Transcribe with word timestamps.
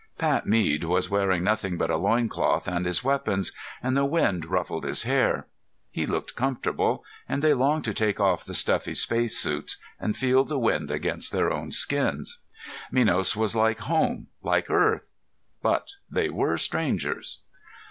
Pat 0.17 0.47
Mead 0.47 0.83
was 0.83 1.11
wearing 1.11 1.43
nothing 1.43 1.77
but 1.77 1.91
a 1.91 1.95
loin 1.95 2.27
cloth 2.27 2.67
and 2.67 2.87
his 2.87 3.03
weapons, 3.03 3.51
and 3.83 3.95
the 3.95 4.03
wind 4.03 4.45
ruffled 4.47 4.83
his 4.83 5.03
hair. 5.03 5.45
He 5.91 6.07
looked 6.07 6.35
comfortable, 6.35 7.03
and 7.29 7.43
they 7.43 7.53
longed 7.53 7.83
to 7.83 7.93
take 7.93 8.19
off 8.19 8.43
the 8.43 8.55
stuffy 8.55 8.95
spacesuits 8.95 9.77
and 9.99 10.17
feel 10.17 10.43
the 10.43 10.57
wind 10.57 10.89
against 10.89 11.31
their 11.31 11.51
own 11.51 11.71
skins. 11.71 12.39
Minos 12.91 13.35
was 13.35 13.55
like 13.55 13.81
home, 13.81 14.25
like 14.41 14.71
Earth.... 14.71 15.07
But 15.61 15.89
they 16.09 16.31
were 16.31 16.57
strangers. 16.57 17.41